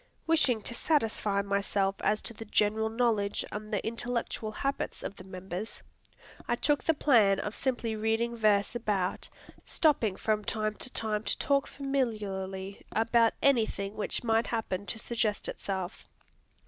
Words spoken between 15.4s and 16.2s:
itself.